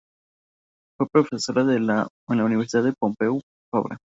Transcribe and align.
Fue 0.97 1.07
profesora 1.11 1.61
en 1.61 1.85
la 1.85 2.07
Universidad 2.27 2.91
Pompeu 2.99 3.39
Fabra. 3.71 3.99